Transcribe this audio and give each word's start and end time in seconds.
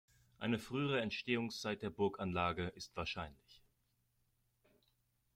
Eine 0.39 0.57
frühere 0.57 0.99
Entstehungszeit 0.99 1.83
der 1.83 1.91
Burganlage 1.91 2.69
ist 2.69 2.97
wahrscheinlich. 2.97 3.61